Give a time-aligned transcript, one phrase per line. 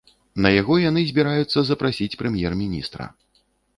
[0.43, 3.03] На яго яны збіраюцца запрасіць прэм'ер-міністра.